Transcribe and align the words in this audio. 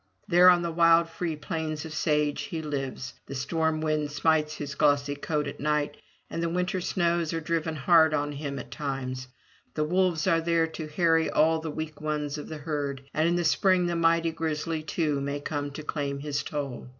There 0.27 0.49
on 0.49 0.63
the 0.63 0.71
wild 0.71 1.09
free 1.09 1.35
plains 1.35 1.85
of 1.85 1.93
sage 1.93 2.41
he 2.45 2.63
lives: 2.63 3.13
the 3.27 3.35
stormwind 3.35 4.09
smites 4.09 4.55
his 4.55 4.73
glossy 4.73 5.13
coat 5.15 5.47
at 5.47 5.59
night 5.59 5.95
and 6.27 6.41
the 6.41 6.49
winter 6.49 6.81
snows 6.81 7.33
are 7.33 7.39
driven 7.39 7.75
hard 7.75 8.11
on 8.11 8.31
him 8.31 8.57
at 8.57 8.71
times; 8.71 9.27
the 9.75 9.83
wolves 9.83 10.25
are 10.25 10.41
there 10.41 10.65
to 10.65 10.87
harry 10.87 11.29
all 11.29 11.59
the 11.59 11.69
weak 11.69 12.01
ones 12.01 12.39
of 12.39 12.47
the 12.47 12.57
herd, 12.57 13.03
and 13.13 13.27
in 13.27 13.35
the 13.35 13.45
spring 13.45 13.85
the 13.85 13.95
mighty 13.95 14.31
Grizzly, 14.31 14.81
too, 14.81 15.21
may 15.21 15.39
come 15.39 15.69
to 15.69 15.83
claim 15.83 16.17
his 16.17 16.41
toll. 16.41 16.89